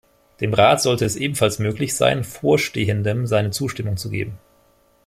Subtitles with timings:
[0.39, 4.39] Dem Rat sollte es ebenfalls möglich sein, Vorstehendem seine Zustimmung zu geben.